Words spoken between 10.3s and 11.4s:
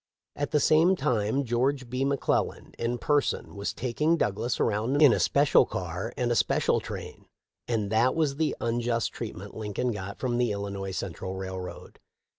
the Illinois Central